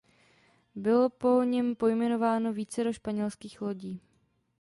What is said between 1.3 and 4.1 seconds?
něm pojmenováno vícero španělských lodí.